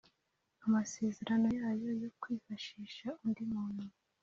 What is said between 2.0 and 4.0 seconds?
Yo Kwifashisha Undi Muntu